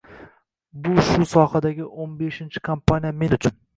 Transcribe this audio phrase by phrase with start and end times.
[0.87, 3.59] Bu shu sohadagi o'n beshinchi kompaniya men uchun.